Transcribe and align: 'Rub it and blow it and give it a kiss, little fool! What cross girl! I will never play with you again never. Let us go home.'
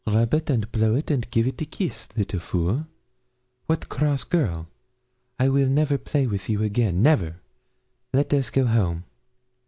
'Rub 0.07 0.33
it 0.33 0.49
and 0.49 0.71
blow 0.71 0.95
it 0.95 1.11
and 1.11 1.29
give 1.29 1.45
it 1.45 1.61
a 1.61 1.65
kiss, 1.65 2.09
little 2.17 2.39
fool! 2.39 2.87
What 3.67 3.87
cross 3.87 4.23
girl! 4.23 4.67
I 5.37 5.47
will 5.47 5.69
never 5.69 5.99
play 5.99 6.25
with 6.25 6.49
you 6.49 6.63
again 6.63 7.03
never. 7.03 7.35
Let 8.11 8.33
us 8.33 8.49
go 8.49 8.65
home.' 8.65 9.03